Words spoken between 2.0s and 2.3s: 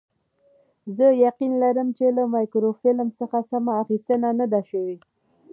له